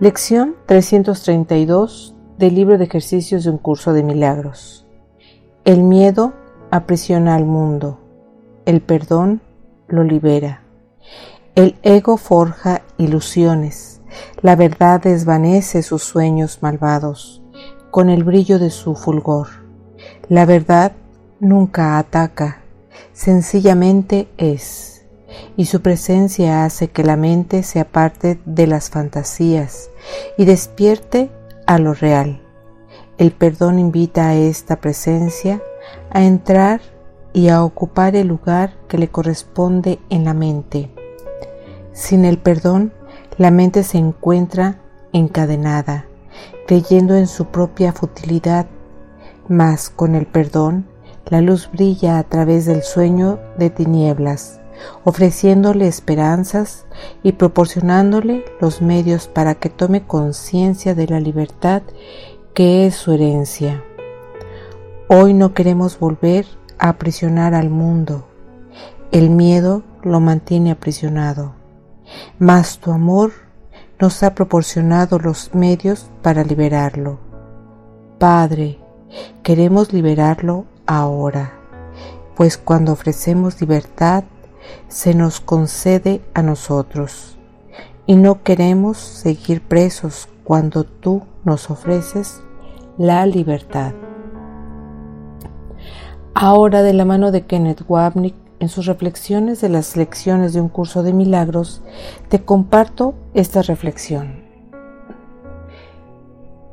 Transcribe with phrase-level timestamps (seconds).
[0.00, 4.86] Lección 332 del libro de ejercicios de un curso de milagros.
[5.66, 6.32] El miedo
[6.70, 8.00] aprisiona al mundo.
[8.64, 9.42] El perdón
[9.88, 10.62] lo libera.
[11.54, 14.00] El ego forja ilusiones.
[14.40, 17.42] La verdad desvanece sus sueños malvados
[17.90, 19.48] con el brillo de su fulgor.
[20.30, 20.92] La verdad
[21.40, 22.62] nunca ataca,
[23.12, 24.99] sencillamente es
[25.56, 29.90] y su presencia hace que la mente se aparte de las fantasías
[30.36, 31.30] y despierte
[31.66, 32.40] a lo real.
[33.18, 35.60] El perdón invita a esta presencia
[36.10, 36.80] a entrar
[37.32, 40.90] y a ocupar el lugar que le corresponde en la mente.
[41.92, 42.92] Sin el perdón,
[43.36, 44.78] la mente se encuentra
[45.12, 46.06] encadenada,
[46.66, 48.66] creyendo en su propia futilidad,
[49.48, 50.86] mas con el perdón,
[51.26, 54.59] la luz brilla a través del sueño de tinieblas
[55.04, 56.86] ofreciéndole esperanzas
[57.22, 61.82] y proporcionándole los medios para que tome conciencia de la libertad
[62.54, 63.82] que es su herencia.
[65.08, 66.46] Hoy no queremos volver
[66.78, 68.26] a aprisionar al mundo.
[69.12, 71.54] El miedo lo mantiene aprisionado.
[72.38, 73.32] Mas tu amor
[73.98, 77.18] nos ha proporcionado los medios para liberarlo.
[78.18, 78.78] Padre,
[79.42, 81.52] queremos liberarlo ahora,
[82.36, 84.24] pues cuando ofrecemos libertad,
[84.88, 87.38] se nos concede a nosotros
[88.06, 92.42] y no queremos seguir presos cuando tú nos ofreces
[92.98, 93.92] la libertad.
[96.34, 100.68] Ahora de la mano de Kenneth Wapnick en sus reflexiones de las lecciones de un
[100.68, 101.82] curso de milagros,
[102.28, 104.44] te comparto esta reflexión.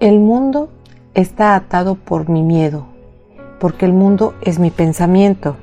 [0.00, 0.70] El mundo
[1.14, 2.86] está atado por mi miedo,
[3.60, 5.56] porque el mundo es mi pensamiento.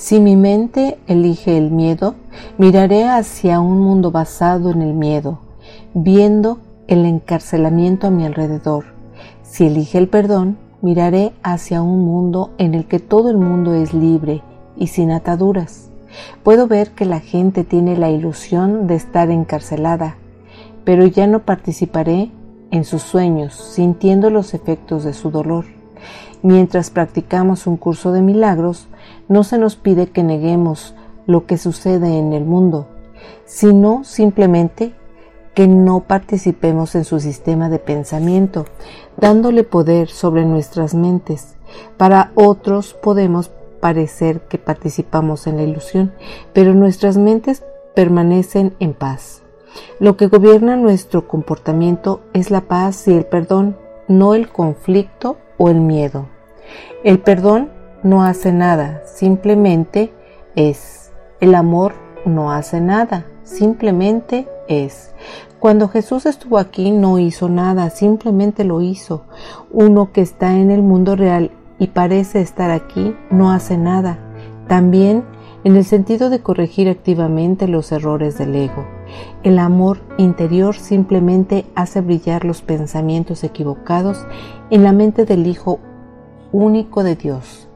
[0.00, 2.14] Si mi mente elige el miedo,
[2.56, 5.40] miraré hacia un mundo basado en el miedo,
[5.92, 6.56] viendo
[6.88, 8.86] el encarcelamiento a mi alrededor.
[9.42, 13.92] Si elige el perdón, miraré hacia un mundo en el que todo el mundo es
[13.92, 14.42] libre
[14.74, 15.90] y sin ataduras.
[16.44, 20.16] Puedo ver que la gente tiene la ilusión de estar encarcelada,
[20.82, 22.30] pero ya no participaré
[22.70, 25.66] en sus sueños, sintiendo los efectos de su dolor.
[26.42, 28.88] Mientras practicamos un curso de milagros,
[29.28, 30.94] no se nos pide que neguemos
[31.26, 32.88] lo que sucede en el mundo,
[33.44, 34.94] sino simplemente
[35.54, 38.64] que no participemos en su sistema de pensamiento,
[39.16, 41.56] dándole poder sobre nuestras mentes.
[41.96, 43.50] Para otros podemos
[43.80, 46.12] parecer que participamos en la ilusión,
[46.52, 49.42] pero nuestras mentes permanecen en paz.
[49.98, 53.76] Lo que gobierna nuestro comportamiento es la paz y el perdón,
[54.08, 56.26] no el conflicto o el miedo.
[57.04, 57.68] El perdón
[58.02, 60.10] no hace nada, simplemente
[60.56, 61.12] es.
[61.38, 61.92] El amor
[62.24, 65.12] no hace nada, simplemente es.
[65.58, 69.24] Cuando Jesús estuvo aquí no hizo nada, simplemente lo hizo.
[69.70, 74.18] Uno que está en el mundo real y parece estar aquí no hace nada.
[74.66, 75.24] También
[75.64, 78.86] en el sentido de corregir activamente los errores del ego.
[79.42, 84.26] El amor interior simplemente hace brillar los pensamientos equivocados
[84.70, 85.80] en la mente del Hijo
[86.52, 87.68] único de Dios.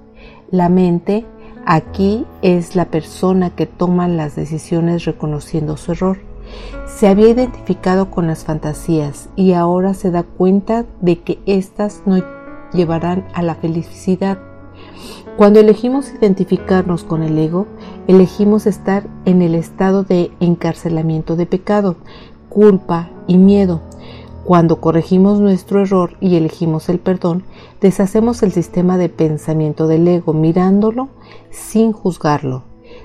[0.50, 1.26] La mente
[1.66, 6.18] aquí es la persona que toma las decisiones reconociendo su error.
[6.86, 12.22] Se había identificado con las fantasías y ahora se da cuenta de que éstas no
[12.72, 14.38] llevarán a la felicidad.
[15.36, 17.66] Cuando elegimos identificarnos con el ego,
[18.06, 21.96] elegimos estar en el estado de encarcelamiento de pecado,
[22.48, 23.80] culpa y miedo.
[24.44, 27.44] Cuando corregimos nuestro error y elegimos el perdón,
[27.80, 31.08] deshacemos el sistema de pensamiento del ego mirándolo
[31.50, 32.62] sin juzgarlo.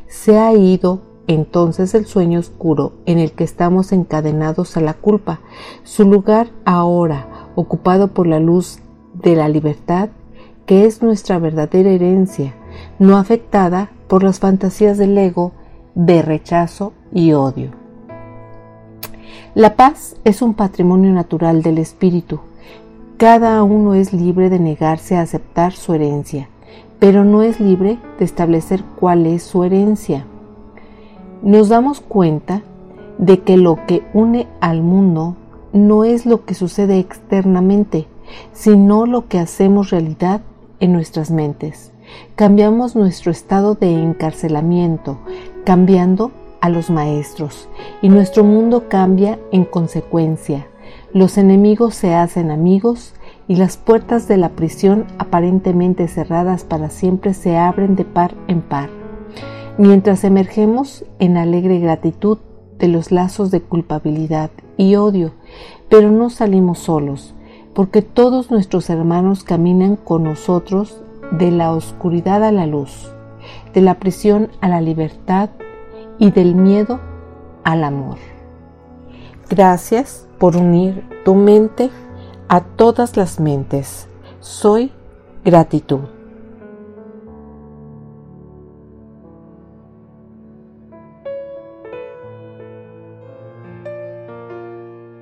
[0.07, 5.39] Se ha ido entonces el sueño oscuro en el que estamos encadenados a la culpa.
[5.83, 8.79] Su lugar ahora ocupado por la luz
[9.13, 10.09] de la libertad,
[10.69, 12.53] que es nuestra verdadera herencia,
[12.99, 15.51] no afectada por las fantasías del ego
[15.95, 17.71] de rechazo y odio.
[19.55, 22.41] La paz es un patrimonio natural del espíritu.
[23.17, 26.49] Cada uno es libre de negarse a aceptar su herencia,
[26.99, 30.27] pero no es libre de establecer cuál es su herencia.
[31.41, 32.61] Nos damos cuenta
[33.17, 35.35] de que lo que une al mundo
[35.73, 38.05] no es lo que sucede externamente,
[38.53, 40.41] sino lo que hacemos realidad
[40.79, 41.91] en nuestras mentes.
[42.35, 45.19] Cambiamos nuestro estado de encarcelamiento,
[45.65, 46.31] cambiando
[46.61, 47.69] a los maestros,
[48.01, 50.67] y nuestro mundo cambia en consecuencia.
[51.13, 53.13] Los enemigos se hacen amigos
[53.47, 58.61] y las puertas de la prisión aparentemente cerradas para siempre se abren de par en
[58.61, 58.89] par,
[59.77, 62.37] mientras emergemos en alegre gratitud
[62.77, 65.33] de los lazos de culpabilidad y odio,
[65.89, 67.33] pero no salimos solos,
[67.73, 71.01] porque todos nuestros hermanos caminan con nosotros
[71.31, 73.11] de la oscuridad a la luz,
[73.73, 75.49] de la prisión a la libertad
[76.17, 76.99] y del miedo
[77.63, 78.17] al amor.
[79.49, 81.89] Gracias por unir tu mente
[82.47, 84.07] a todas las mentes.
[84.39, 84.91] Soy
[85.43, 86.18] gratitud.